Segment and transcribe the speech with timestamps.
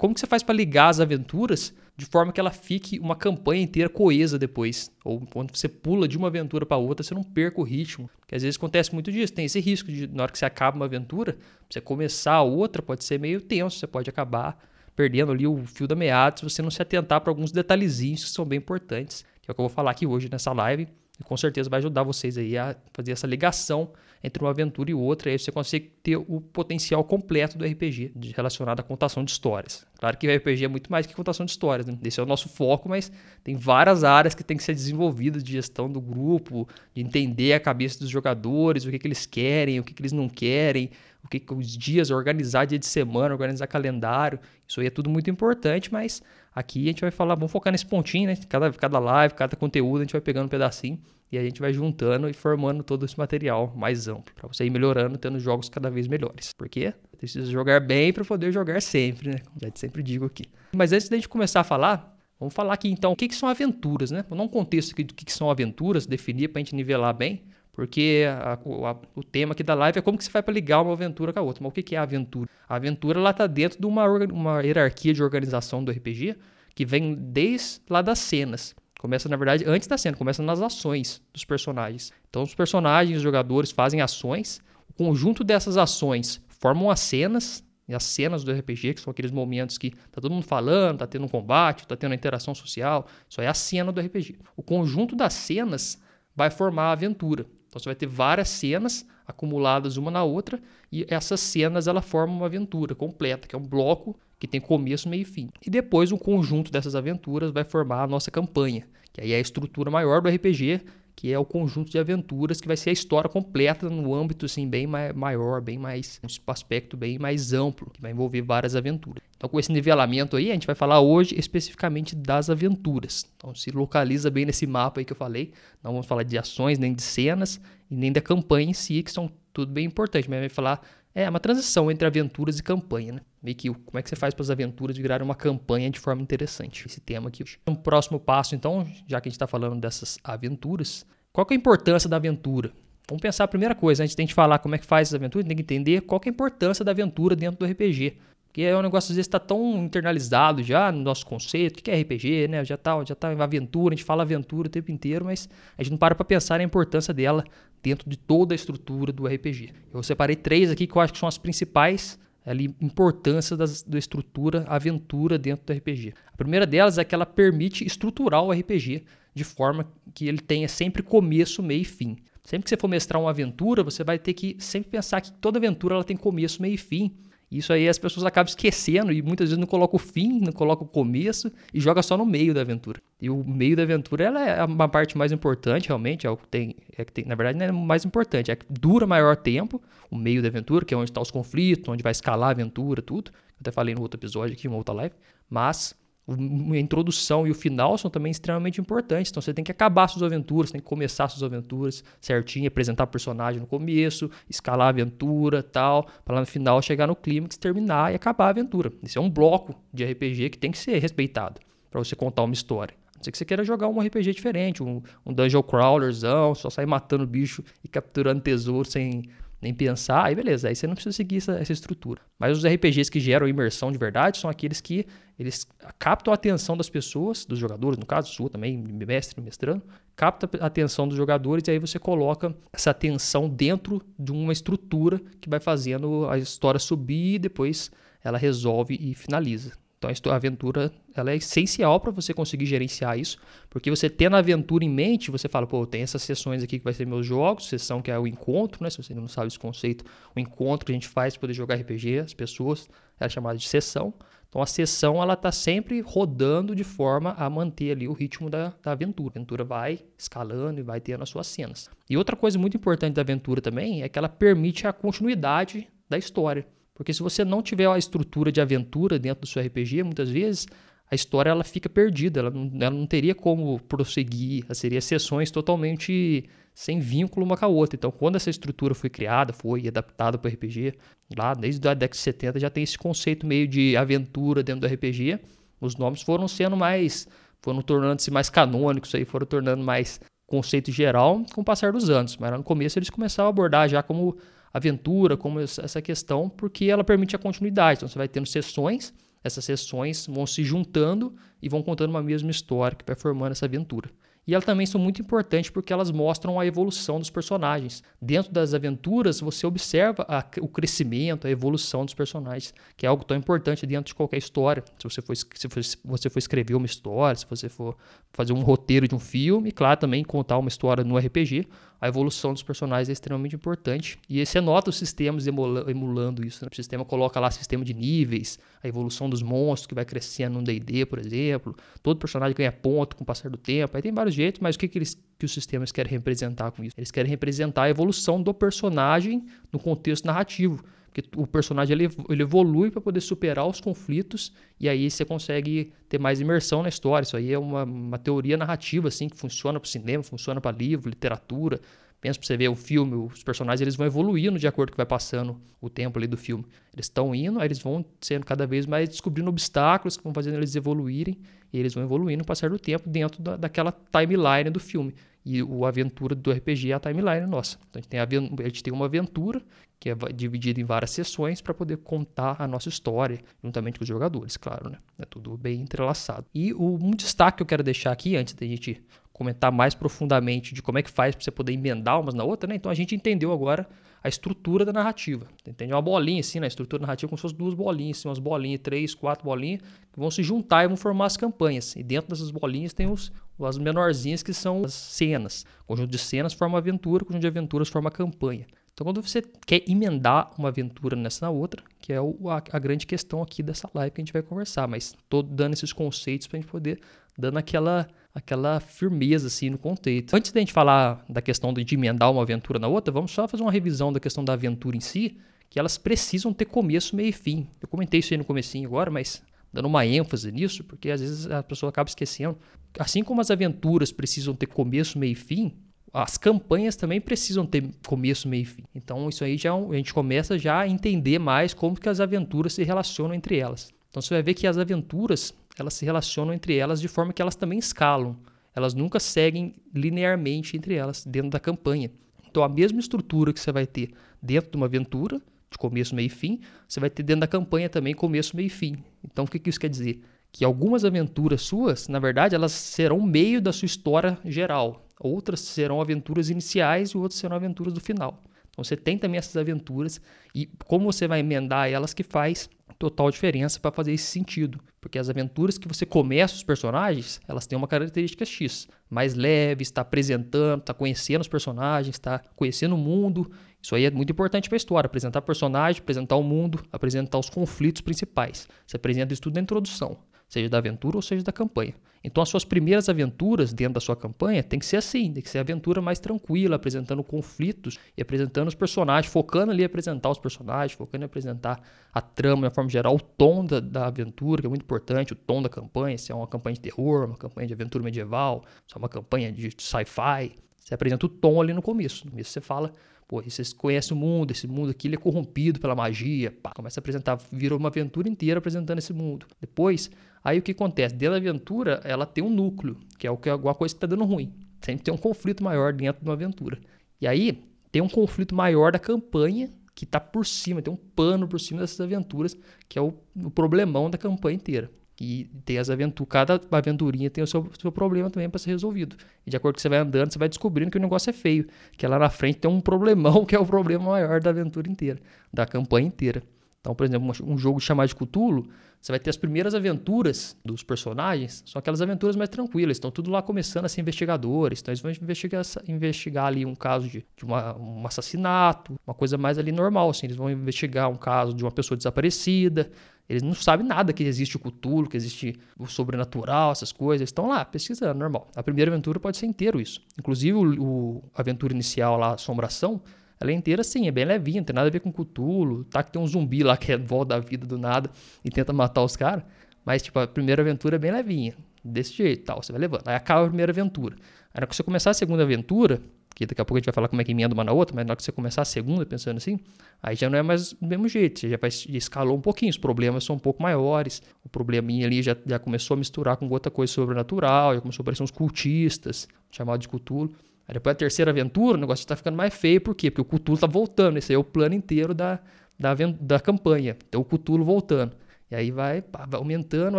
[0.00, 3.62] como que você faz para ligar as aventuras de forma que ela fique uma campanha
[3.62, 4.90] inteira coesa depois.
[5.04, 8.08] Ou quando você pula de uma aventura para outra, você não perca o ritmo.
[8.18, 10.74] Porque às vezes acontece muito disso, tem esse risco de na hora que você acaba
[10.74, 11.36] uma aventura,
[11.68, 14.58] você começar a outra pode ser meio tenso, você pode acabar
[14.96, 18.30] perdendo ali o fio da meada se você não se atentar para alguns detalhezinhos que
[18.30, 20.88] são bem importantes, que é o que eu vou falar aqui hoje nessa live.
[21.20, 23.92] E com certeza vai ajudar vocês aí a fazer essa ligação
[24.22, 28.12] entre uma aventura e outra, e aí você consegue ter o potencial completo do RPG
[28.36, 29.86] relacionado à contação de histórias.
[29.98, 31.96] Claro que o RPG é muito mais que contação de histórias, né?
[32.04, 33.10] esse é o nosso foco, mas
[33.42, 37.60] tem várias áreas que tem que ser desenvolvidas de gestão do grupo, de entender a
[37.60, 40.90] cabeça dos jogadores, o que, que eles querem, o que, que eles não querem,
[41.24, 45.10] o que, que os dias, organizar dia de semana, organizar calendário, isso aí é tudo
[45.10, 46.22] muito importante, mas
[46.54, 48.36] aqui a gente vai falar, vamos focar nesse pontinho, né?
[48.48, 50.98] Cada, cada live, cada conteúdo a gente vai pegando um pedacinho
[51.30, 54.70] e a gente vai juntando e formando todo esse material mais amplo, para você ir
[54.70, 56.52] melhorando, tendo jogos cada vez melhores.
[56.52, 59.38] Porque precisa jogar bem para poder jogar sempre, né?
[59.44, 60.44] Como já sempre digo aqui.
[60.72, 63.48] Mas antes da gente começar a falar, vamos falar aqui então o que, que são
[63.48, 64.24] aventuras, né?
[64.28, 67.14] Vou dar um contexto aqui do que, que são aventuras, definir para a gente nivelar
[67.14, 67.42] bem.
[67.72, 70.82] Porque a, a, o tema aqui da live é como que você vai para ligar
[70.82, 71.62] uma aventura com a outra.
[71.62, 72.48] Mas o que, que é a aventura?
[72.68, 76.36] A aventura ela está dentro de uma, uma hierarquia de organização do RPG
[76.74, 78.74] que vem desde lá das cenas.
[78.98, 82.12] Começa, na verdade, antes da cena, começa nas ações dos personagens.
[82.28, 87.94] Então, os personagens, os jogadores fazem ações, o conjunto dessas ações formam as cenas, e
[87.94, 91.24] as cenas do RPG, que são aqueles momentos que tá todo mundo falando, tá tendo
[91.24, 94.38] um combate, tá tendo uma interação social, isso aí é a cena do RPG.
[94.56, 96.00] O conjunto das cenas
[96.36, 97.46] vai formar a aventura.
[97.70, 102.36] Então você vai ter várias cenas acumuladas uma na outra e essas cenas ela formam
[102.38, 105.48] uma aventura completa, que é um bloco que tem começo, meio e fim.
[105.64, 109.40] E depois o conjunto dessas aventuras vai formar a nossa campanha, que aí é a
[109.40, 110.80] estrutura maior do RPG,
[111.20, 114.66] que é o conjunto de aventuras que vai ser a história completa no âmbito assim
[114.66, 119.22] bem maior, bem mais um aspecto bem mais amplo, que vai envolver várias aventuras.
[119.36, 123.26] Então com esse nivelamento aí, a gente vai falar hoje especificamente das aventuras.
[123.36, 125.52] Então se localiza bem nesse mapa aí que eu falei.
[125.84, 129.12] Não vamos falar de ações, nem de cenas e nem da campanha em si, que
[129.12, 130.80] são tudo bem importante, mas vai falar
[131.14, 133.20] é uma transição entre aventuras e campanha, né?
[133.42, 136.22] Meio que como é que você faz para as aventuras virarem uma campanha de forma
[136.22, 136.86] interessante.
[136.86, 137.44] Esse tema aqui.
[137.66, 141.56] Um próximo passo, então, já que a gente está falando dessas aventuras, qual é a
[141.56, 142.72] importância da aventura?
[143.08, 145.56] Vamos pensar a primeira coisa, a gente falar como é que faz as aventuras, tem
[145.56, 148.16] que entender qual é a importância da aventura dentro do RPG.
[148.46, 151.90] Porque é um negócio às vezes está tão internalizado já no nosso conceito, o que
[151.90, 152.64] é RPG, né?
[152.64, 155.48] Já está já tá em aventura, a gente fala aventura o tempo inteiro, mas
[155.78, 157.44] a gente não para para pensar na importância dela
[157.80, 159.72] dentro de toda a estrutura do RPG.
[159.94, 163.98] Eu separei três aqui que eu acho que são as principais ali, importâncias das, da
[163.98, 166.12] estrutura aventura dentro do RPG.
[166.32, 169.04] A primeira delas é que ela permite estruturar o RPG
[169.34, 172.16] de forma que ele tenha sempre começo, meio e fim.
[172.44, 175.58] Sempre que você for mestrar uma aventura, você vai ter que sempre pensar que toda
[175.58, 177.16] aventura ela tem começo, meio e fim
[177.50, 180.86] isso aí as pessoas acabam esquecendo e muitas vezes não colocam o fim, não colocam
[180.86, 183.02] o começo e joga só no meio da aventura.
[183.20, 186.46] E o meio da aventura ela é uma parte mais importante, realmente, é o que
[186.46, 189.82] tem, é que tem, na verdade não é mais importante, é que dura maior tempo,
[190.08, 193.02] o meio da aventura, que é onde está os conflitos, onde vai escalar a aventura,
[193.02, 193.32] tudo.
[193.32, 195.14] Eu até falei no outro episódio aqui, uma outra live,
[195.48, 195.92] mas
[196.32, 199.30] a introdução e o final são também extremamente importantes.
[199.30, 203.06] Então você tem que acabar suas aventuras, tem que começar suas aventuras certinho, apresentar o
[203.08, 208.12] personagem no começo, escalar a aventura tal, para lá no final chegar no clímax, terminar
[208.12, 208.92] e acabar a aventura.
[209.02, 211.60] Isso é um bloco de RPG que tem que ser respeitado
[211.90, 212.94] para você contar uma história.
[213.14, 216.70] A não ser que você queira jogar um RPG diferente, um, um dungeon crawlerzão, só
[216.70, 219.24] sair matando bicho e capturando tesouro sem
[219.60, 222.22] nem pensar, aí beleza, aí você não precisa seguir essa, essa, estrutura.
[222.38, 225.06] Mas os RPGs que geram imersão de verdade são aqueles que
[225.40, 225.66] eles
[225.98, 229.82] captam a atenção das pessoas, dos jogadores, no caso sua também, mestre, mestrando,
[230.14, 235.18] capta a atenção dos jogadores e aí você coloca essa atenção dentro de uma estrutura
[235.40, 237.90] que vai fazendo a história subir e depois
[238.22, 239.72] ela resolve e finaliza.
[239.96, 243.38] Então a aventura ela é essencial para você conseguir gerenciar isso,
[243.70, 246.84] porque você tendo a aventura em mente, você fala, pô, tem essas sessões aqui que
[246.84, 248.90] vai ser meus jogos, sessão que é o encontro, né?
[248.90, 250.04] Se você não sabe esse conceito,
[250.36, 253.68] o encontro que a gente faz para poder jogar RPG, as pessoas, é chamada de
[253.68, 254.14] sessão.
[254.50, 258.74] Então a sessão ela está sempre rodando de forma a manter ali o ritmo da,
[258.82, 259.32] da aventura.
[259.34, 261.88] A aventura vai escalando e vai tendo as suas cenas.
[262.08, 266.18] E outra coisa muito importante da aventura também é que ela permite a continuidade da
[266.18, 266.66] história.
[266.92, 270.66] Porque se você não tiver a estrutura de aventura dentro do seu RPG, muitas vezes
[271.08, 276.44] a história ela fica perdida, ela não, ela não teria como prosseguir, seria sessões totalmente
[276.74, 277.96] sem vínculo uma com a outra.
[277.96, 280.94] Então, quando essa estrutura foi criada, foi adaptada para o RPG,
[281.36, 284.94] lá desde a década de 70 já tem esse conceito meio de aventura dentro do
[284.94, 285.38] RPG.
[285.80, 287.26] Os nomes foram sendo mais,
[287.60, 292.36] foram tornando-se mais canônicos, aí foram tornando mais conceito geral com o passar dos anos.
[292.36, 294.36] Mas no começo eles começaram a abordar já como
[294.72, 297.98] aventura, como essa questão, porque ela permite a continuidade.
[297.98, 299.12] Então você vai tendo sessões
[299.42, 303.66] essas sessões vão se juntando e vão contando uma mesma história que vai formando essa
[303.66, 304.10] aventura.
[304.46, 308.02] E elas também são muito importantes porque elas mostram a evolução dos personagens.
[308.20, 313.24] Dentro das aventuras, você observa a, o crescimento, a evolução dos personagens, que é algo
[313.24, 314.82] tão importante dentro de qualquer história.
[314.98, 317.96] Se você for, se você for escrever uma história, se você for
[318.32, 321.68] fazer um roteiro de um filme, claro, também contar uma história no RPG,
[322.00, 324.18] a evolução dos personagens é extremamente importante.
[324.28, 326.64] E você nota os sistemas emulando isso.
[326.64, 326.70] Né?
[326.72, 330.64] O sistema coloca lá sistema de níveis, a evolução dos monstros que vai crescendo no
[330.64, 331.76] D&D, por exemplo.
[332.02, 333.96] Todo personagem ganha ponto com o passar do tempo.
[333.96, 336.82] Aí tem vários jeitos, mas o que, que, eles, que os sistemas querem representar com
[336.82, 336.94] isso?
[336.96, 340.82] Eles querem representar a evolução do personagem no contexto narrativo.
[341.12, 345.92] Porque o personagem ele, ele evolui para poder superar os conflitos e aí você consegue
[346.08, 347.24] ter mais imersão na história.
[347.24, 350.76] Isso aí é uma, uma teoria narrativa assim que funciona para o cinema, funciona para
[350.76, 351.80] livro, literatura.
[352.20, 355.06] Pensa para você ver o filme, os personagens eles vão evoluindo de acordo com vai
[355.06, 356.66] passando o tempo ali do filme.
[356.92, 360.58] Eles estão indo, aí eles vão sendo cada vez mais descobrindo obstáculos que vão fazendo
[360.58, 361.38] eles evoluírem
[361.72, 365.14] e eles vão evoluindo no passar do tempo dentro da, daquela timeline do filme.
[365.44, 367.78] E o aventura do RPG é a timeline nossa.
[367.88, 369.62] Então a gente tem, a, a gente tem uma aventura
[370.00, 374.08] que é dividida em várias sessões para poder contar a nossa história, juntamente com os
[374.08, 374.98] jogadores, claro, né?
[375.18, 376.46] É tudo bem entrelaçado.
[376.54, 380.74] E o, um destaque que eu quero deixar aqui, antes da gente comentar mais profundamente
[380.74, 382.76] de como é que faz para você poder emendar umas na outra, né?
[382.76, 383.86] Então a gente entendeu agora
[384.22, 385.46] a estrutura da narrativa.
[385.66, 385.92] Entende?
[385.92, 386.68] Uma bolinha assim, na né?
[386.68, 389.80] estrutura narrativa, como se fossem duas bolinhas, assim, umas bolinhas, três, quatro bolinhas,
[390.12, 391.94] que vão se juntar e vão formar as campanhas.
[391.96, 393.32] E dentro dessas bolinhas tem os,
[393.62, 395.64] as menorzinhas que são as cenas.
[395.86, 398.66] Conjunto de cenas forma aventura, conjunto de aventuras forma campanha.
[398.92, 402.78] Então, quando você quer emendar uma aventura nessa na outra, que é o, a, a,
[402.78, 406.46] grande questão aqui dessa live que a gente vai conversar, mas estou dando esses conceitos
[406.46, 407.00] para a gente poder
[407.38, 410.34] dando aquela aquela firmeza assim no contexto.
[410.34, 413.62] Antes da gente falar da questão de emendar uma aventura na outra, vamos só fazer
[413.62, 415.36] uma revisão da questão da aventura em si,
[415.68, 417.66] que elas precisam ter começo, meio e fim.
[417.80, 419.42] Eu comentei isso aí no comecinho agora, mas
[419.72, 422.56] dando uma ênfase nisso, porque às vezes a pessoa acaba esquecendo.
[422.98, 425.74] Assim como as aventuras precisam ter começo, meio e fim,
[426.12, 428.84] as campanhas também precisam ter começo, meio e fim.
[428.94, 432.20] Então isso aí já é a gente começa já a entender mais como que as
[432.20, 433.92] aventuras se relacionam entre elas.
[434.10, 437.40] Então você vai ver que as aventuras elas se relacionam entre elas de forma que
[437.40, 438.36] elas também escalam.
[438.74, 442.10] Elas nunca seguem linearmente entre elas dentro da campanha.
[442.48, 444.10] Então a mesma estrutura que você vai ter
[444.42, 445.40] dentro de uma aventura,
[445.70, 448.70] de começo, meio e fim, você vai ter dentro da campanha também começo, meio e
[448.70, 448.96] fim.
[449.24, 450.20] Então o que, que isso quer dizer?
[450.50, 455.06] Que algumas aventuras suas, na verdade, elas serão meio da sua história geral.
[455.20, 458.42] Outras serão aventuras iniciais e outras serão aventuras do final.
[458.70, 460.20] Então você tem também essas aventuras
[460.54, 464.80] e como você vai emendar elas que faz total diferença para fazer esse sentido.
[465.00, 468.88] Porque as aventuras que você começa os personagens, elas têm uma característica X.
[469.08, 473.50] Mais leve, está apresentando, está conhecendo os personagens, está conhecendo o mundo.
[473.82, 475.06] Isso aí é muito importante para a história.
[475.06, 478.68] Apresentar personagem, apresentar o mundo, apresentar os conflitos principais.
[478.86, 480.18] Você apresenta isso tudo na introdução
[480.50, 481.94] seja da aventura ou seja da campanha.
[482.22, 485.48] Então, as suas primeiras aventuras dentro da sua campanha tem que ser assim, tem que
[485.48, 490.38] ser aventura mais tranquila, apresentando conflitos e apresentando os personagens, focando ali em apresentar os
[490.38, 491.80] personagens, focando em apresentar
[492.12, 495.36] a trama de forma geral, o tom da, da aventura, que é muito importante, o
[495.36, 498.94] tom da campanha, se é uma campanha de terror, uma campanha de aventura medieval, se
[498.94, 502.24] é uma campanha de sci-fi, você apresenta o tom ali no começo.
[502.26, 502.92] No começo você fala
[503.30, 506.50] Pô, vocês conhecem o mundo, esse mundo aqui ele é corrompido pela magia.
[506.50, 509.46] Pá, começa a apresentar, virou uma aventura inteira apresentando esse mundo.
[509.60, 510.10] Depois,
[510.42, 511.14] aí o que acontece?
[511.14, 514.52] Dentro da aventura, ela tem um núcleo, que é alguma coisa que está dando ruim.
[514.80, 516.78] Sempre tem um conflito maior dentro de uma aventura.
[517.20, 521.46] E aí, tem um conflito maior da campanha que está por cima, tem um pano
[521.46, 522.56] por cima dessas aventuras,
[522.88, 524.90] que é o, o problemão da campanha inteira.
[525.20, 529.16] E tem as aventuras, cada aventurinha tem o seu, seu problema também para ser resolvido.
[529.46, 531.32] E de acordo com que você vai andando, você vai descobrindo que o negócio é
[531.34, 531.66] feio.
[531.98, 535.20] Que lá na frente tem um problemão que é o problema maior da aventura inteira,
[535.52, 536.42] da campanha inteira.
[536.80, 538.66] Então, por exemplo, um jogo chamado de Cthulhu,
[539.00, 543.30] você vai ter as primeiras aventuras dos personagens, são aquelas aventuras mais tranquilas, estão tudo
[543.30, 547.44] lá começando a ser investigadores, então eles vão investigar, investigar ali um caso de, de
[547.44, 551.62] uma, um assassinato, uma coisa mais ali normal, assim, eles vão investigar um caso de
[551.62, 552.90] uma pessoa desaparecida,
[553.28, 557.28] eles não sabem nada que existe o Cthulhu, que existe o sobrenatural, essas coisas.
[557.28, 558.50] Estão lá pesquisando, normal.
[558.56, 560.00] A primeira aventura pode ser inteiro isso.
[560.18, 563.00] Inclusive, o, o a aventura inicial lá, Assombração,
[563.40, 565.84] ela é inteira assim, é bem levinha, não tem nada a ver com Cthulhu.
[565.84, 568.10] Tá que tem um zumbi lá que é volta da vida do nada
[568.44, 569.42] e tenta matar os caras.
[569.84, 571.54] Mas, tipo, a primeira aventura é bem levinha.
[571.82, 572.62] Desse jeito, tal.
[572.62, 573.08] Você vai levando.
[573.08, 574.14] Aí acaba a primeira aventura.
[574.52, 576.02] Aí, quando você começar a segunda aventura,
[576.34, 577.96] que daqui a pouco a gente vai falar como é que emenda uma na outra,
[577.96, 579.58] mas na hora que você começar a segunda pensando assim,
[580.02, 582.78] aí já não é mais do mesmo jeito, você já vai escalou um pouquinho, os
[582.78, 586.70] problemas são um pouco maiores, o probleminha ali já, já começou a misturar com outra
[586.70, 590.32] coisa sobrenatural, já começou a aparecer uns cultistas, chamado de Cthulhu.
[590.70, 593.10] Aí depois da terceira aventura, o negócio está ficando mais feio, por quê?
[593.10, 595.40] Porque o Cthulhu está voltando, esse aí é o plano inteiro da,
[595.76, 598.12] da, da campanha, então o Cthulhu voltando.
[598.48, 599.98] E aí vai, pá, vai aumentando,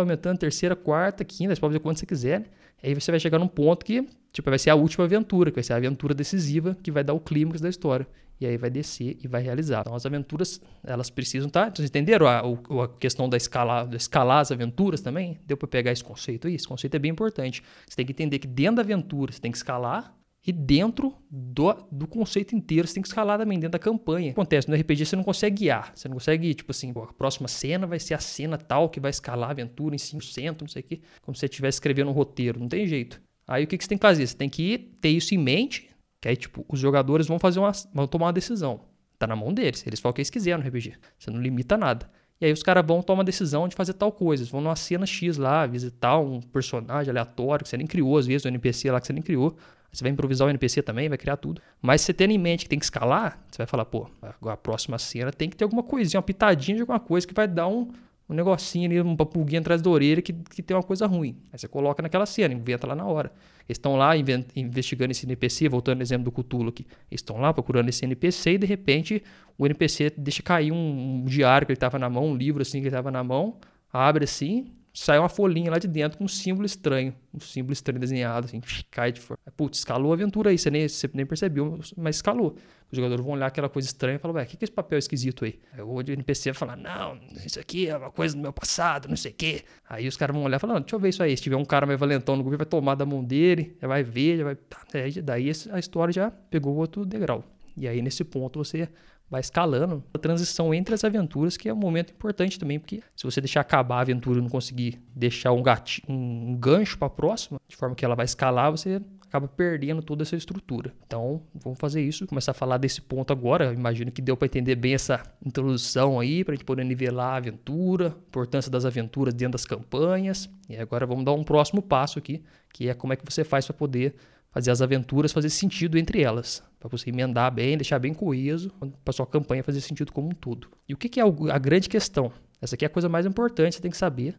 [0.00, 2.40] aumentando, terceira, quarta, quinta, você pode fazer quanto você quiser.
[2.40, 2.46] Né?
[2.82, 5.62] Aí você vai chegar num ponto que, tipo, vai ser a última aventura, que vai
[5.62, 8.06] ser a aventura decisiva, que vai dar o clímax da história.
[8.40, 9.82] E aí vai descer e vai realizar.
[9.82, 11.66] Então as aventuras, elas precisam estar.
[11.66, 11.76] Tá?
[11.76, 15.38] Vocês entenderam a, a questão da escalar, escalar as aventuras também?
[15.46, 16.54] Deu para pegar esse conceito aí?
[16.54, 17.62] Esse conceito é bem importante.
[17.86, 21.72] Você tem que entender que dentro da aventura você tem que escalar e dentro do,
[21.90, 24.32] do conceito inteiro, você tem que escalar também dentro da campanha.
[24.32, 25.92] Acontece, no RPG você não consegue guiar.
[25.94, 29.10] Você não consegue, tipo assim, a próxima cena vai ser a cena tal que vai
[29.10, 31.00] escalar a aventura em 5%, não sei o quê.
[31.20, 32.58] Como se você estivesse escrevendo um roteiro.
[32.58, 33.22] Não tem jeito.
[33.46, 34.26] Aí o que, que você tem que fazer?
[34.26, 35.88] Você tem que ter isso em mente,
[36.20, 38.80] que aí, tipo, os jogadores vão fazer uma, vão tomar uma decisão.
[39.20, 39.86] Tá na mão deles.
[39.86, 40.94] Eles falam o que eles quiserem no RPG.
[41.16, 42.10] Você não limita nada.
[42.40, 44.42] E aí os caras vão tomar a decisão de fazer tal coisa.
[44.42, 48.26] Eles vão numa cena X lá, visitar um personagem aleatório que você nem criou, às
[48.26, 49.56] vezes, um NPC lá que você nem criou.
[49.92, 51.60] Você vai improvisar o NPC também, vai criar tudo.
[51.80, 54.08] Mas você tendo em mente que tem que escalar, você vai falar, pô,
[54.46, 57.46] a próxima cena tem que ter alguma coisinha, uma pitadinha de alguma coisa que vai
[57.46, 57.92] dar um,
[58.26, 61.36] um negocinho ali, uma pulguinha atrás da orelha que, que tem uma coisa ruim.
[61.52, 63.30] Aí você coloca naquela cena, inventa lá na hora.
[63.68, 64.14] Eles estão lá
[64.56, 66.86] investigando esse NPC, voltando no exemplo do Cthulhu aqui.
[67.10, 69.22] Eles estão lá procurando esse NPC e de repente
[69.58, 72.78] o NPC deixa cair um, um diário que ele estava na mão, um livro assim
[72.78, 73.58] que ele estava na mão,
[73.92, 77.14] abre assim, sai uma folhinha lá de dentro com um símbolo estranho.
[77.32, 79.38] Um símbolo estranho desenhado, assim, cai de forma.
[79.56, 82.56] Putz, escalou a aventura aí, você nem, você nem percebeu, mas escalou.
[82.90, 84.72] Os jogadores vão olhar aquela coisa estranha e falar, ué, o que, que é esse
[84.72, 85.58] papel esquisito aí?
[85.72, 89.16] Aí o NPC vai falar, não, isso aqui é uma coisa do meu passado, não
[89.16, 89.62] sei o quê.
[89.88, 91.34] Aí os caras vão olhar e falar, deixa eu ver isso aí.
[91.34, 94.02] Se tiver um cara mais valentão no grupo, vai tomar da mão dele, já vai
[94.02, 94.56] ver, já vai.
[94.56, 94.82] Tá,
[95.22, 97.42] daí a história já pegou outro degrau.
[97.74, 98.88] E aí, nesse ponto, você
[99.32, 103.24] vai escalando a transição entre as aventuras, que é um momento importante também, porque se
[103.24, 107.10] você deixar acabar a aventura e não conseguir deixar um, gatilho, um gancho para a
[107.10, 110.92] próxima, de forma que ela vai escalar, você acaba perdendo toda essa estrutura.
[111.06, 113.72] Então, vamos fazer isso, começar a falar desse ponto agora.
[113.72, 117.36] Imagino que deu para entender bem essa introdução aí, para a gente poder nivelar a
[117.36, 120.50] aventura, a importância das aventuras dentro das campanhas.
[120.68, 123.64] E agora vamos dar um próximo passo aqui, que é como é que você faz
[123.64, 124.14] para poder
[124.52, 128.70] fazer as aventuras fazer sentido entre elas, para você emendar bem, deixar bem coeso,
[129.02, 130.68] para sua campanha fazer sentido como um todo.
[130.88, 132.30] E o que, que é a grande questão?
[132.60, 134.38] Essa aqui é a coisa mais importante, você tem que saber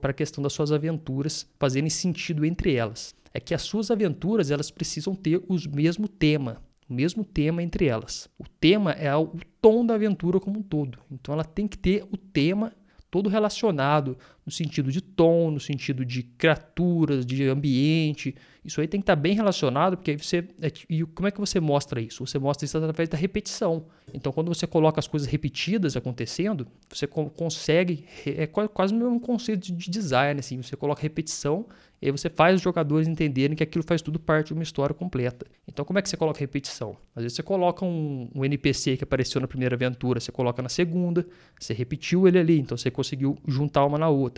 [0.00, 3.14] para a questão das suas aventuras fazerem sentido entre elas.
[3.32, 7.86] É que as suas aventuras elas precisam ter o mesmo tema, o mesmo tema entre
[7.86, 8.28] elas.
[8.38, 10.98] O tema é o tom da aventura como um todo.
[11.10, 12.72] Então ela tem que ter o tema
[13.10, 18.34] todo relacionado no sentido de tom, no sentido de criaturas, de ambiente.
[18.64, 20.48] Isso aí tem que estar bem relacionado, porque aí você.
[20.60, 22.26] É e como é que você mostra isso?
[22.26, 23.86] Você mostra isso através da repetição.
[24.12, 28.04] Então, quando você coloca as coisas repetidas acontecendo, você consegue.
[28.26, 30.62] É quase o mesmo conceito de design, assim.
[30.62, 31.66] Você coloca repetição
[32.02, 34.94] e aí você faz os jogadores entenderem que aquilo faz tudo parte de uma história
[34.94, 35.46] completa.
[35.68, 36.96] Então, como é que você coloca repetição?
[37.14, 40.70] Às vezes você coloca um, um NPC que apareceu na primeira aventura, você coloca na
[40.70, 41.26] segunda,
[41.58, 44.29] você repetiu ele ali, então você conseguiu juntar uma na outra.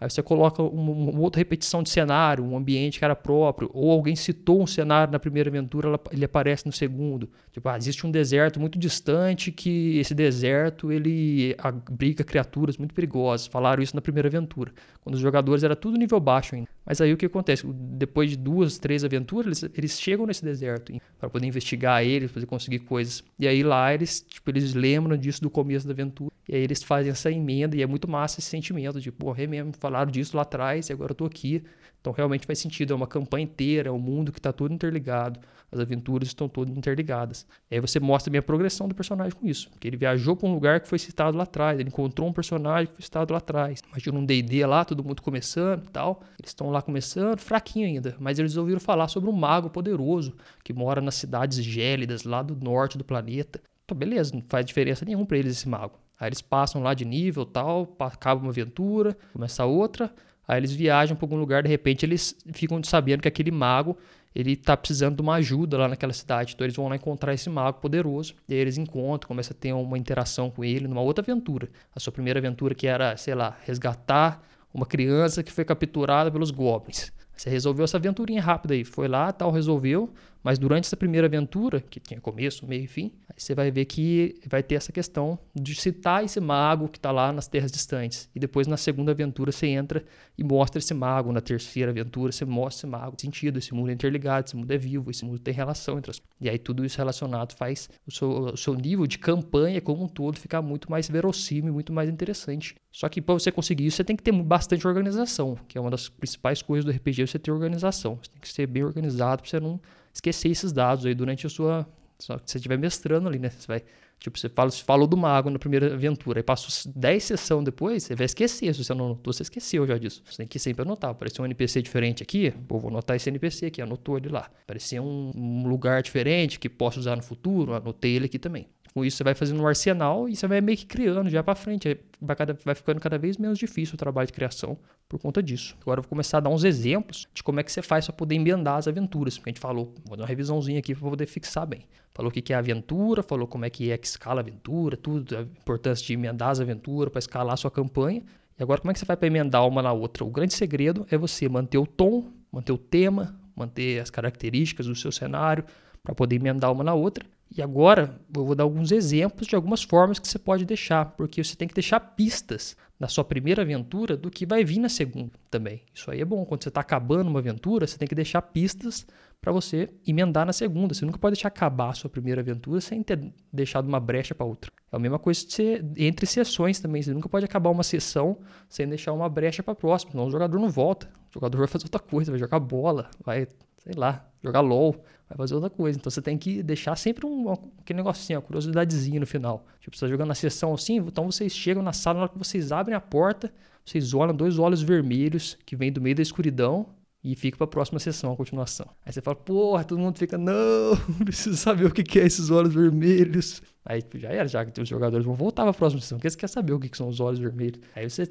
[0.00, 3.90] Aí você coloca uma, uma, outra repetição de cenário, um ambiente que era próprio, ou
[3.90, 7.28] alguém citou um cenário na primeira aventura, ele aparece no segundo.
[7.52, 13.48] Tipo, ah, existe um deserto muito distante que esse deserto ele abriga criaturas muito perigosas.
[13.48, 14.72] Falaram isso na primeira aventura.
[15.02, 16.68] Quando os jogadores era tudo nível baixo ainda.
[16.88, 17.66] Mas aí o que acontece?
[17.66, 22.46] Depois de duas, três aventuras, eles, eles chegam nesse deserto para poder investigar ele, poder
[22.46, 23.22] conseguir coisas.
[23.38, 26.32] E aí lá eles, tipo, eles lembram disso do começo da aventura.
[26.48, 29.46] E aí eles fazem essa emenda e é muito massa esse sentimento de, pô, é
[29.46, 31.62] mesmo, falaram disso lá atrás e agora eu tô aqui.
[32.00, 35.40] Então realmente faz sentido, é uma campanha inteira, é um mundo que está todo interligado,
[35.70, 37.46] as aventuras estão todas interligadas.
[37.70, 40.48] E aí você mostra bem a progressão do personagem com isso, porque ele viajou para
[40.48, 43.38] um lugar que foi citado lá atrás, ele encontrou um personagem que foi citado lá
[43.38, 43.82] atrás.
[43.88, 48.16] Imagina um D&D lá, todo mundo começando e tal, eles estão lá começando, fraquinho ainda,
[48.18, 52.56] mas eles ouviram falar sobre um mago poderoso que mora nas cidades gélidas lá do
[52.56, 53.60] norte do planeta.
[53.84, 55.98] Então beleza, não faz diferença nenhuma para eles esse mago.
[56.20, 60.12] Aí eles passam lá de nível tal, acaba uma aventura, começa outra,
[60.48, 63.98] Aí eles viajam para algum lugar, de repente eles ficam sabendo que aquele mago
[64.34, 66.54] ele está precisando de uma ajuda lá naquela cidade.
[66.54, 68.34] Então eles vão lá encontrar esse mago poderoso.
[68.48, 71.68] E aí eles encontram, começam a ter uma interação com ele numa outra aventura.
[71.94, 76.50] A sua primeira aventura que era, sei lá, resgatar uma criança que foi capturada pelos
[76.50, 77.10] goblins.
[77.36, 80.12] Você resolveu essa aventurinha rápida aí, foi lá, tal, resolveu,
[80.42, 84.34] mas durante essa primeira aventura, que tinha começo, meio e fim, você vai ver que
[84.46, 88.28] vai ter essa questão de citar esse mago que está lá nas terras distantes.
[88.34, 90.04] E depois na segunda aventura você entra
[90.36, 91.32] e mostra esse mago.
[91.32, 93.16] Na terceira aventura você mostra esse mago.
[93.20, 96.20] Sentido, esse mundo é interligado, esse mundo é vivo, esse mundo tem relação entre as
[96.40, 100.08] E aí tudo isso relacionado faz o seu, o seu nível de campanha como um
[100.08, 102.74] todo ficar muito mais verossímil, muito mais interessante.
[102.90, 105.90] Só que para você conseguir isso, você tem que ter bastante organização, que é uma
[105.90, 108.18] das principais coisas do RPG, você ter organização.
[108.22, 109.80] Você tem que ser bem organizado para você não
[110.12, 111.86] esquecer esses dados aí durante a sua
[112.18, 113.50] só que você estiver mestrando ali, né?
[113.50, 113.82] Você vai
[114.18, 118.02] Tipo, você fala, você falou do mago na primeira aventura, aí passou 10 sessões depois,
[118.02, 118.74] você vai esquecer.
[118.74, 120.22] Se você não anotou, você esqueceu já disso.
[120.28, 121.10] Você tem que sempre anotar.
[121.10, 124.50] Apareceu um NPC diferente aqui, pô, vou anotar esse NPC aqui, anotou ele lá.
[124.64, 128.68] Apareceu um, um lugar diferente que posso usar no futuro, anotei ele aqui também.
[128.94, 131.54] Com isso, você vai fazendo um arsenal e você vai meio que criando já para
[131.54, 131.98] frente.
[132.20, 134.78] Vai, cada, vai ficando cada vez menos difícil o trabalho de criação
[135.08, 135.76] por conta disso.
[135.82, 138.14] Agora eu vou começar a dar uns exemplos de como é que você faz para
[138.14, 139.36] poder emendar as aventuras.
[139.36, 141.86] Porque a gente falou, vou dar uma revisãozinha aqui para poder fixar bem.
[142.14, 145.36] Falou o que é aventura, falou como é que é que escala a aventura, tudo,
[145.36, 148.22] a importância de emendar as aventuras para escalar a sua campanha.
[148.58, 150.24] E agora, como é que você vai para emendar uma na outra?
[150.24, 154.94] O grande segredo é você manter o tom, manter o tema, manter as características do
[154.96, 155.64] seu cenário
[156.02, 157.24] para poder emendar uma na outra
[157.56, 161.42] e agora eu vou dar alguns exemplos de algumas formas que você pode deixar, porque
[161.42, 165.32] você tem que deixar pistas na sua primeira aventura do que vai vir na segunda
[165.50, 165.82] também.
[165.94, 166.44] Isso aí é bom.
[166.44, 169.06] Quando você está acabando uma aventura, você tem que deixar pistas
[169.40, 170.94] para você emendar na segunda.
[170.94, 174.46] Você nunca pode deixar acabar a sua primeira aventura sem ter deixado uma brecha para
[174.46, 174.70] outra.
[174.92, 177.02] É a mesma coisa você, entre sessões também.
[177.02, 180.12] Você nunca pode acabar uma sessão sem deixar uma brecha para próxima.
[180.12, 181.08] Senão o jogador não volta.
[181.30, 183.46] O jogador vai fazer outra coisa, vai jogar bola, vai,
[183.78, 185.98] sei lá, jogar LOL vai fazer outra coisa.
[185.98, 189.66] Então você tem que deixar sempre um, aquele negocinho, uma curiosidadezinha no final.
[189.80, 192.38] Tipo, você tá jogando na sessão assim, então vocês chegam na sala, na hora que
[192.38, 193.52] vocês abrem a porta,
[193.84, 196.86] vocês olham dois olhos vermelhos que vêm do meio da escuridão
[197.22, 198.86] e fica para a próxima sessão, a continuação.
[199.04, 202.72] Aí você fala, porra, todo mundo fica, não, preciso saber o que é esses olhos
[202.72, 203.60] vermelhos.
[203.84, 206.30] Aí tipo, já era, já que os jogadores vão voltar para a próxima sessão, porque
[206.30, 207.80] você quer saber o que são os olhos vermelhos.
[207.94, 208.30] Aí você,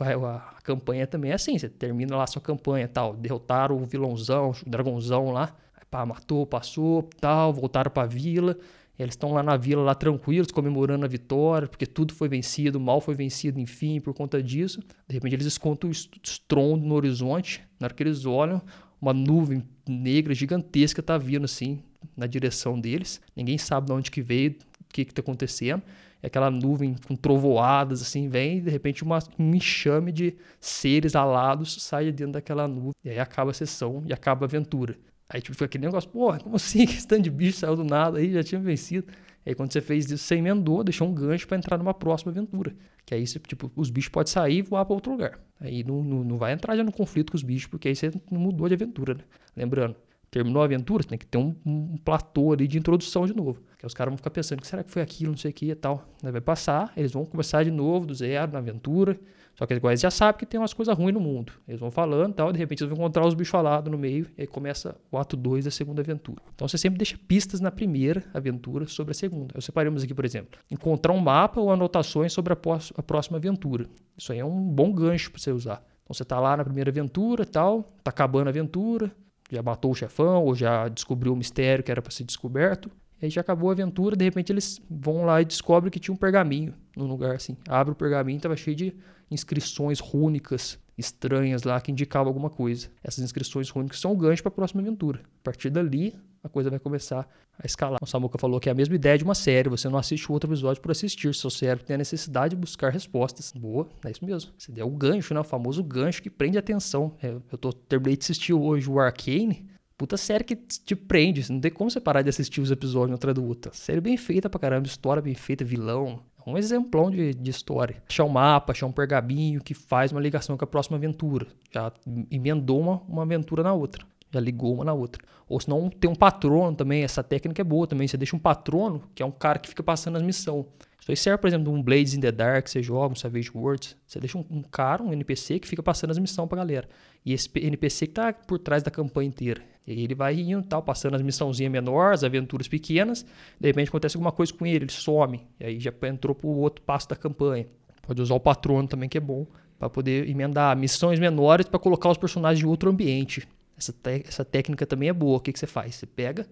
[0.00, 3.84] a, a campanha também é assim, você termina lá a sua campanha tal, derrotaram o
[3.84, 5.54] vilãozão, o dragãozão lá,
[5.90, 8.56] pá, matou, passou, tal, voltaram para a vila.
[8.98, 13.00] Eles estão lá na vila, lá tranquilos, comemorando a vitória, porque tudo foi vencido, mal
[13.00, 14.80] foi vencido, enfim, por conta disso.
[15.08, 17.66] De repente eles escutam o estrondo no horizonte.
[17.80, 18.60] Na hora que eles olham,
[19.00, 21.82] uma nuvem negra gigantesca está vindo assim
[22.14, 23.20] na direção deles.
[23.34, 25.82] Ninguém sabe de onde que veio, o que está acontecendo.
[26.22, 31.16] É aquela nuvem com trovoadas assim vem e de repente uma, um enxame de seres
[31.16, 32.92] alados sai de dentro daquela nuvem.
[33.02, 34.98] E aí acaba a sessão e acaba a aventura.
[35.32, 36.84] Aí tipo, foi aquele negócio, porra, como assim?
[36.84, 39.06] Que stand de bicho saiu do nada aí, já tinha vencido.
[39.46, 42.74] Aí quando você fez isso, você emendou, deixou um gancho para entrar numa próxima aventura.
[43.06, 45.40] Que aí, você, tipo, os bichos podem sair e voar para outro lugar.
[45.58, 48.10] Aí não, não, não vai entrar já no conflito com os bichos, porque aí você
[48.30, 49.20] não mudou de aventura, né?
[49.56, 49.96] Lembrando,
[50.30, 53.62] terminou a aventura, você tem que ter um, um platô ali de introdução de novo.
[53.78, 55.70] Que os caras vão ficar pensando, que será que foi aquilo, não sei o que
[55.70, 56.06] e tal.
[56.22, 59.18] Aí vai passar, eles vão começar de novo, do zero, na aventura.
[59.60, 61.52] Só que eles já sabem que tem umas coisas ruins no mundo.
[61.68, 64.26] Eles vão falando e tal, de repente eles vão encontrar os bichos alados no meio,
[64.38, 66.40] e aí começa o ato 2 da segunda aventura.
[66.54, 69.52] Então você sempre deixa pistas na primeira aventura sobre a segunda.
[69.54, 72.56] Eu separamos aqui, por exemplo, encontrar um mapa ou anotações sobre a,
[72.96, 73.86] a próxima aventura.
[74.16, 75.84] Isso aí é um bom gancho para você usar.
[76.04, 79.12] Então você está lá na primeira aventura tal, está acabando a aventura,
[79.52, 82.90] já matou o chefão ou já descobriu o mistério que era para ser descoberto.
[83.20, 86.14] E aí já acabou a aventura, de repente eles vão lá e descobrem que tinha
[86.14, 87.56] um pergaminho num lugar assim.
[87.68, 88.94] Abre o pergaminho, estava cheio de
[89.30, 92.88] inscrições rúnicas estranhas lá que indicavam alguma coisa.
[93.02, 95.20] Essas inscrições rúnicas são o gancho para a próxima aventura.
[95.20, 97.98] A partir dali, a coisa vai começar a escalar.
[98.02, 100.32] O Samuka falou que é a mesma ideia de uma série, você não assiste o
[100.32, 103.52] outro episódio por assistir, seu cérebro tem a necessidade de buscar respostas.
[103.52, 104.52] Boa, é isso mesmo.
[104.56, 105.40] Você deu o gancho, né?
[105.40, 107.14] O famoso gancho que prende a atenção.
[107.22, 111.60] É, eu tô, terminei de assistir hoje o Arcane, puta série que te prende, não
[111.60, 113.70] tem como você parar de assistir os episódios um atrás do outro.
[113.74, 118.02] Série bem feita pra caramba, história bem feita, vilão, um exemplão de, de história.
[118.08, 121.46] Achar um mapa, achar um pergaminho que faz uma ligação com a próxima aventura.
[121.70, 121.92] Já
[122.30, 124.04] emendou uma, uma aventura na outra.
[124.32, 125.22] Já ligou uma na outra.
[125.48, 127.02] Ou senão tem um patrono também.
[127.02, 128.06] Essa técnica é boa também.
[128.06, 130.66] Você deixa um patrono, que é um cara que fica passando as missões.
[131.00, 133.96] Isso aí serve, por exemplo, um Blades in the Dark, você joga, um Savage Worlds.
[134.06, 136.88] Você deixa um, um cara, um NPC, que fica passando as missões pra galera.
[137.24, 139.62] E esse NPC que tá por trás da campanha inteira.
[139.86, 143.24] E aí ele vai indo, tal, passando as missãozinhas menores, aventuras pequenas.
[143.58, 145.46] De repente acontece alguma coisa com ele, ele some.
[145.58, 147.66] E aí já entrou pro outro passo da campanha.
[148.02, 149.46] Pode usar o patrono também, que é bom,
[149.78, 153.48] para poder emendar missões menores para colocar os personagens em outro ambiente.
[153.76, 153.94] Essa,
[154.26, 155.38] essa técnica também é boa.
[155.38, 155.94] O que, que você faz?
[155.94, 156.46] Você pega,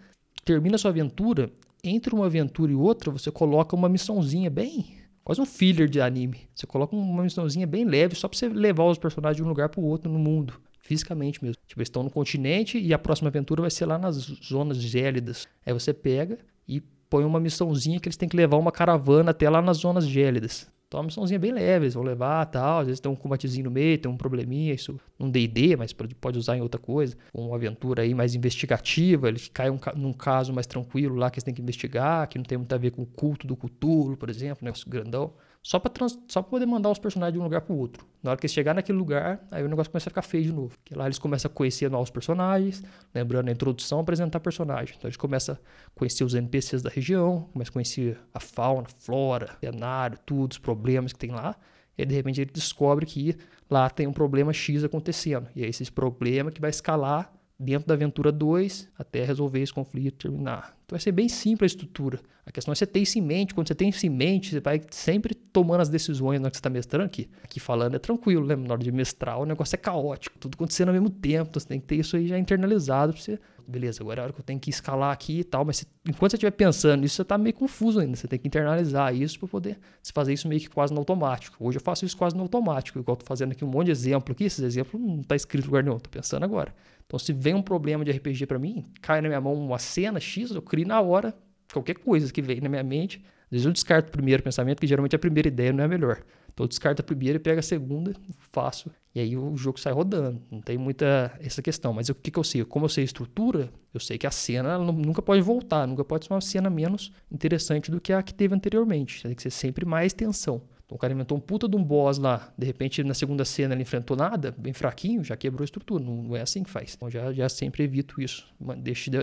[0.44, 1.50] termina a sua aventura,
[1.82, 4.98] entre uma aventura e outra, você coloca uma missãozinha bem.
[5.22, 6.48] Quase um filler de anime.
[6.54, 9.68] Você coloca uma missãozinha bem leve só pra você levar os personagens de um lugar
[9.68, 10.54] pro outro no mundo.
[10.88, 11.60] Fisicamente mesmo.
[11.66, 15.46] Tipo, eles estão no continente e a próxima aventura vai ser lá nas zonas gélidas.
[15.66, 19.50] Aí você pega e põe uma missãozinha que eles têm que levar uma caravana até
[19.50, 20.66] lá nas zonas gélidas.
[20.86, 22.80] Então, é uma missãozinha bem leve, eles vão levar tal.
[22.80, 26.38] Às vezes tem um combatezinho no meio, tem um probleminha, isso não DD, mas pode
[26.38, 27.14] usar em outra coisa.
[27.34, 31.44] Uma aventura aí mais investigativa, ele cai um, num caso mais tranquilo lá que eles
[31.44, 34.30] têm que investigar, que não tem muito a ver com o culto do Cthulhu, por
[34.30, 35.34] exemplo, negócio grandão.
[35.68, 36.18] Só para trans...
[36.26, 38.06] só poder mandar os personagens de um lugar para o outro.
[38.22, 40.50] Na hora que eles chegar naquele lugar, aí o negócio começa a ficar feio de
[40.50, 40.74] novo.
[40.78, 42.82] Porque lá eles começam a conhecer novos personagens,
[43.14, 44.96] lembrando a introdução, apresentar personagens.
[44.96, 45.58] Então eles começam a
[45.94, 51.12] conhecer os NPCs da região, começam a conhecer a fauna, flora, cenário, tudo, os problemas
[51.12, 51.54] que tem lá.
[51.98, 53.36] E de repente ele descobre que
[53.68, 55.50] lá tem um problema X acontecendo.
[55.54, 60.14] E é esse problema que vai escalar dentro da aventura 2 até resolver esse conflito
[60.14, 60.76] e terminar.
[60.84, 62.20] Então vai ser bem simples a estrutura.
[62.46, 63.52] A questão é você ter isso em mente.
[63.52, 66.56] Quando você tem isso em mente, você vai sempre tomando as decisões na hora que
[66.56, 67.28] você está mestrando aqui.
[67.42, 68.56] Aqui falando é tranquilo, né?
[68.56, 71.50] Na hora de mestrar o negócio é caótico, tudo acontecendo ao mesmo tempo.
[71.50, 73.38] Então você tem que ter isso aí já internalizado para você.
[73.66, 75.62] Beleza, agora é a hora que eu tenho que escalar aqui e tal.
[75.62, 78.16] Mas você, enquanto você estiver pensando nisso, você está meio confuso ainda.
[78.16, 79.78] Você tem que internalizar isso para poder
[80.14, 81.56] fazer isso meio que quase no automático.
[81.60, 84.32] Hoje eu faço isso quase no automático, igual estou fazendo aqui um monte de exemplo
[84.32, 84.44] aqui.
[84.44, 86.74] Esses exemplos não está escrito em lugar nenhum, estou pensando agora.
[87.08, 90.20] Então, se vem um problema de RPG para mim, cai na minha mão uma cena
[90.20, 91.34] X, eu crio na hora
[91.72, 93.24] qualquer coisa que vem na minha mente.
[93.46, 95.88] Às vezes eu descarto o primeiro pensamento, que geralmente a primeira ideia não é a
[95.88, 96.22] melhor.
[96.52, 98.12] Então eu descarto a primeira e pego a segunda,
[98.52, 100.42] faço, e aí o jogo sai rodando.
[100.50, 101.94] Não tem muita essa questão.
[101.94, 102.62] Mas o que, que eu sei?
[102.62, 106.34] Como eu sei estrutura, eu sei que a cena nunca pode voltar, nunca pode ser
[106.34, 109.22] uma cena menos interessante do que a que teve anteriormente.
[109.22, 110.60] Tem que ser sempre mais tensão.
[110.88, 113.74] Então o cara inventou um puta de um boss lá, de repente na segunda cena
[113.74, 116.02] ele enfrentou nada, bem fraquinho, já quebrou a estrutura.
[116.02, 116.94] Não, é assim que faz.
[116.96, 118.46] Então já, já sempre evito isso,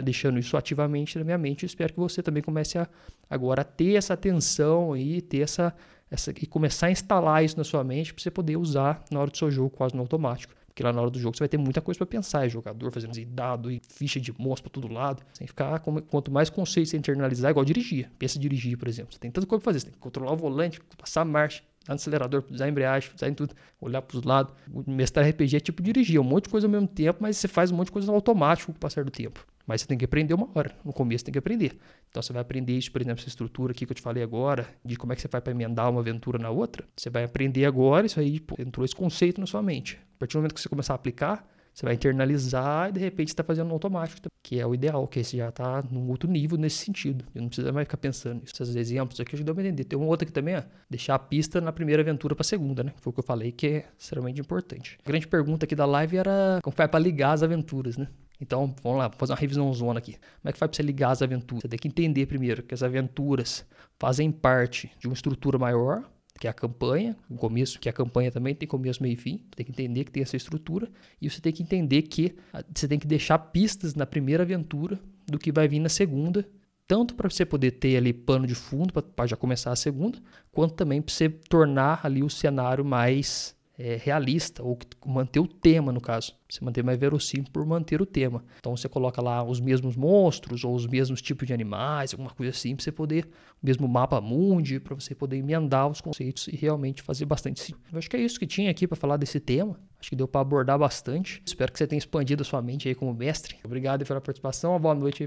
[0.03, 1.65] deixando isso ativamente na minha mente.
[1.65, 2.87] Espero que você também comece a
[3.27, 5.73] agora a ter essa atenção aí, ter essa,
[6.11, 9.31] essa e começar a instalar isso na sua mente para você poder usar na hora
[9.31, 10.53] do seu jogo quase no automático.
[10.75, 12.91] Porque lá na hora do jogo você vai ter muita coisa para pensar, é jogador
[12.91, 15.23] fazendo dado e ficha de monstro para todo lado.
[15.33, 18.11] Sem ficar, quanto mais conceitos você internalizar, igual dirigir.
[18.19, 19.13] Pensa em dirigir, por exemplo.
[19.13, 21.63] Você tem tanta coisa para fazer, você tem que controlar o volante, passar a marcha,
[21.87, 24.53] dar no acelerador, pisar a embreagem, pisar em tudo, olhar para os lados.
[24.69, 27.37] O mestrar RPG é tipo dirigir, é um monte de coisa ao mesmo tempo, mas
[27.37, 29.47] você faz um monte de coisa automático com o passar do tempo.
[29.65, 30.75] Mas você tem que aprender uma hora.
[30.83, 31.77] No começo você tem que aprender.
[32.09, 34.67] Então você vai aprender isso, por exemplo, essa estrutura aqui que eu te falei agora,
[34.83, 36.85] de como é que você vai para emendar uma aventura na outra.
[36.95, 39.99] Você vai aprender agora, isso aí pô, entrou esse conceito na sua mente.
[40.15, 43.27] A partir do momento que você começar a aplicar, você vai internalizar e de repente
[43.27, 46.57] está fazendo no automático, que é o ideal, que você já está num outro nível
[46.57, 47.25] nesse sentido.
[47.35, 48.53] Eu não precisa mais ficar pensando nisso.
[48.63, 49.83] Esses exemplos aqui ajudam a entender.
[49.83, 52.81] Tem uma outra aqui também, ó, deixar a pista na primeira aventura para a segunda,
[52.81, 52.93] né?
[53.01, 54.97] Foi o que eu falei que é extremamente importante.
[55.03, 58.07] A grande pergunta aqui da live era como vai para ligar as aventuras, né?
[58.39, 60.13] Então, vamos lá, vou fazer uma revisão zona aqui.
[60.13, 61.61] Como é que faz para você ligar as aventuras?
[61.61, 63.65] Você tem que entender primeiro que as aventuras
[63.99, 66.03] fazem parte de uma estrutura maior,
[66.39, 69.37] que é a campanha, o começo, que a campanha também tem começo, meio e fim.
[69.37, 70.89] Você tem que entender que tem essa estrutura
[71.21, 74.99] e você tem que entender que ah, você tem que deixar pistas na primeira aventura
[75.25, 76.45] do que vai vir na segunda,
[76.87, 80.19] tanto para você poder ter ali pano de fundo para já começar a segunda,
[80.51, 85.91] quanto também para você tornar ali o cenário mais é, realista, ou manter o tema,
[85.91, 86.33] no caso.
[86.49, 88.43] Você manter mais verossímil por manter o tema.
[88.59, 92.51] Então você coloca lá os mesmos monstros, ou os mesmos tipos de animais, alguma coisa
[92.51, 93.25] assim, para você poder,
[93.61, 97.79] o mesmo mapa mundi, para você poder emendar os conceitos e realmente fazer bastante sentido.
[97.91, 99.79] Eu acho que é isso que tinha aqui para falar desse tema.
[99.99, 101.41] Acho que deu para abordar bastante.
[101.45, 103.55] Espero que você tenha expandido a sua mente aí como mestre.
[103.63, 105.23] Obrigado pela participação, uma boa noite